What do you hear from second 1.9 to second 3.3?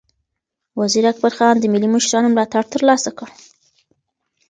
مشرانو ملاتړ ترلاسه کړ.